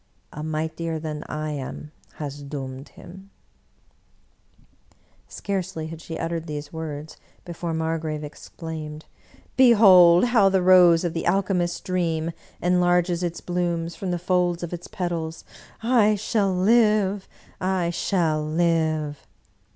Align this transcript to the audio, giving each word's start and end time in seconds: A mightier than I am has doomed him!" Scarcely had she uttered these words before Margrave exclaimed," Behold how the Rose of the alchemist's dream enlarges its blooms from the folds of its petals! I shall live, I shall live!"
A 0.33 0.41
mightier 0.41 0.97
than 0.97 1.23
I 1.29 1.51
am 1.51 1.91
has 2.13 2.41
doomed 2.41 2.89
him!" 2.89 3.29
Scarcely 5.27 5.85
had 5.85 6.01
she 6.01 6.17
uttered 6.17 6.47
these 6.47 6.73
words 6.73 7.17
before 7.45 7.71
Margrave 7.71 8.23
exclaimed," 8.23 9.05
Behold 9.57 10.25
how 10.25 10.49
the 10.49 10.63
Rose 10.63 11.03
of 11.03 11.13
the 11.13 11.27
alchemist's 11.27 11.81
dream 11.81 12.31
enlarges 12.63 13.21
its 13.21 13.41
blooms 13.41 13.95
from 13.95 14.09
the 14.09 14.17
folds 14.17 14.63
of 14.63 14.73
its 14.73 14.87
petals! 14.87 15.43
I 15.83 16.15
shall 16.15 16.51
live, 16.51 17.27
I 17.59 17.91
shall 17.91 18.43
live!" 18.43 19.27